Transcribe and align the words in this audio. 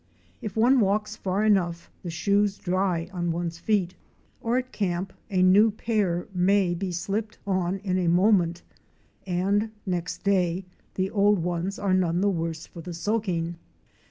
If 0.41 0.55
one 0.57 0.79
walks 0.79 1.15
far 1.15 1.43
enough 1.45 1.91
the 2.01 2.09
shoes 2.09 2.57
dry 2.57 3.07
on 3.13 3.31
one's 3.31 3.59
feet, 3.59 3.93
or 4.41 4.57
at 4.57 4.71
camp 4.71 5.13
a 5.29 5.43
new 5.43 5.69
pair 5.69 6.27
may 6.33 6.73
be 6.73 6.91
slipped 6.91 7.37
on 7.45 7.77
in 7.83 7.99
a 7.99 8.07
moment 8.07 8.63
and 9.27 9.69
next 9.85 10.23
day 10.23 10.65
the 10.95 11.11
old 11.11 11.37
ones 11.43 11.77
are 11.77 11.93
none 11.93 12.19
the 12.21 12.31
worse 12.31 12.65
for 12.65 12.81
the 12.81 12.95
soaking. 12.95 13.57